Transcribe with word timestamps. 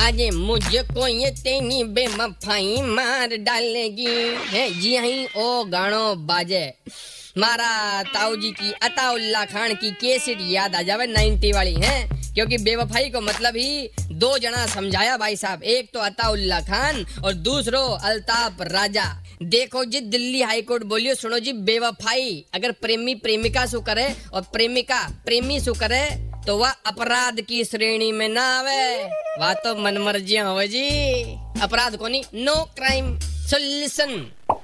आज 0.00 0.30
मुझको 0.34 1.06
ये 1.06 1.30
तेनी 1.30 1.84
बेमफाई 1.84 2.76
मार 2.82 3.36
डालेगी। 3.36 4.36
है, 4.46 4.80
जी 4.80 4.98
ही 4.98 5.26
ओ 5.36 5.64
गानो 5.64 6.14
बाजे। 6.14 6.74
मारा 7.38 8.02
ताऊजी 8.02 8.50
की, 8.50 8.72
अताउल्ला 8.72 9.44
खान 9.44 9.74
की 9.74 9.90
केसेट 9.90 10.38
याद 10.40 10.74
आ 10.74 10.82
जावे 10.82 11.06
90 11.06 11.52
वाली, 11.52 11.74
है? 11.74 12.08
क्योंकि 12.34 12.58
बेवफाई 12.58 13.10
को 13.10 13.20
मतलब 13.20 13.56
ही 13.56 13.90
दो 14.12 14.38
जना 14.38 14.66
समझाया 14.66 15.16
भाई 15.16 15.36
साहब। 15.36 15.62
एक 15.62 15.90
तो 15.92 16.00
अताउल्ला 16.00 16.60
खान 16.60 17.06
और 17.24 17.32
दूसरो 17.32 17.80
अल्ताफ 17.80 18.56
राजा। 18.60 19.22
देखो 19.42 19.84
जी, 19.84 20.00
दिल्ली 20.00 20.42
हाई 20.42 20.62
कोर्ट 20.62 20.82
बोलियो, 20.82 21.14
सुनो 21.14 21.38
जी, 21.38 21.52
बेवफाई। 21.52 22.44
अगर 22.54 22.72
प्रेमी 22.72 23.14
प्रेमिका 23.14 23.66
सु 23.66 23.80
करे 23.80 24.16
और 24.32 24.42
प्रेमिका 24.42 25.22
प्रेमी 25.26 25.60
सु 25.60 25.72
करे 25.72 26.25
तो 26.46 26.56
वह 26.58 26.70
अपराध 26.86 27.40
की 27.40 27.64
श्रेणी 27.64 28.10
में 28.12 28.28
ना 28.28 28.42
आवे। 28.58 28.82
वह 29.40 29.52
तो 29.64 29.74
मनमर्जियाँ 29.76 30.52
हो 30.52 30.62
जी। 30.64 30.88
अपराध 31.62 31.96
कोनी 31.96 32.22
no 32.34 32.54
crime 32.76 33.18
so 33.20 33.58
listen 33.58 34.12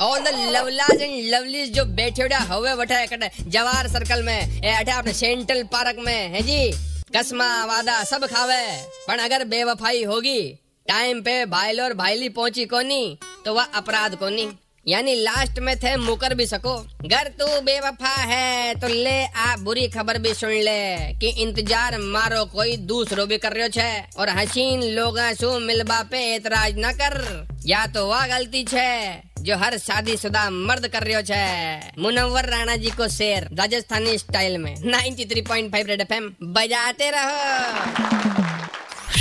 all 0.00 0.20
the 0.20 0.34
लवलाज 0.52 1.02
and 1.02 1.34
lovelies 1.34 1.72
जो 1.72 1.84
बैठे 1.96 2.24
उड़ा 2.24 2.38
हवे 2.48 2.72
वठे 2.74 3.06
कटे 3.06 3.30
जवाहर 3.42 3.88
सर्कल 3.88 4.22
में 4.22 4.62
अठे 4.72 4.90
अपने 4.92 5.12
सेंट्रल 5.12 5.62
पार्क 5.72 5.96
में, 5.98 6.28
है 6.28 6.42
जी? 6.42 6.72
कसमा, 7.16 7.64
वादा, 7.64 8.02
सब 8.04 8.26
खावे। 8.26 8.64
पर 9.08 9.18
अगर 9.20 9.44
बेवफाई 9.46 10.02
होगी 10.04 10.40
टाइम 10.88 11.20
पे 11.22 11.44
भाईल 11.46 11.80
और 11.80 11.94
भाईली 11.94 12.28
पहुँची 12.30 12.64
कोनी 12.66 13.18
तो 13.44 13.54
वह 13.54 13.64
अपराध 13.74 14.14
कोनी। 14.16 14.46
यानी 14.86 15.14
लास्ट 15.16 15.58
में 15.58 15.76
थे, 15.76 15.96
मुकर 15.96 16.34
भी 16.34 16.46
सको। 16.46 16.76
घर 17.08 17.28
तू 17.38 17.46
बेवफा 17.60 18.14
है 18.22 18.74
तो 18.74 18.88
ले 18.88 19.24
आ, 19.24 19.56
बुरी 19.56 19.86
खबर 19.88 20.18
भी 20.18 20.34
सुन 20.34 20.50
ले, 20.50 20.96
कि 21.14 21.28
इंतज़ार 21.42 21.98
मारो 22.00 22.44
कोई 22.44 22.76
दूसरो 22.86 23.26
भी 23.26 23.38
कर 23.38 23.52
रहे 23.52 23.68
छे। 23.68 23.90
और 24.18 24.28
हसीन 24.30 24.82
लोग 24.94 25.18
सु 25.34 25.58
मिलबा 25.60 26.02
पे 26.02 26.24
एतराज़ 26.34 26.78
न 26.78 26.92
कर। 26.92 27.46
या 27.66 27.86
तो 27.86 28.06
वह 28.06 28.26
गलती 28.28 28.64
छे, 28.64 28.88
जो 29.40 29.56
हर 29.56 29.76
शादी 29.78 30.16
शुदा 30.16 30.48
मर्द 30.50 30.88
कर 30.88 31.02
रहे 31.02 31.22
छे। 31.22 32.02
मुनव्वर 32.02 32.48
राणा 32.50 32.76
जी 32.76 32.90
को 32.90 33.08
शेर, 33.08 33.48
राजस्थानी 33.52 34.18
स्टाइल 34.18 34.58
में। 34.58 34.74
93.5 34.86 35.86
रेड 35.86 36.00
एफएम 36.00 36.32
बजाते 36.44 37.10
रहो। 37.10 38.53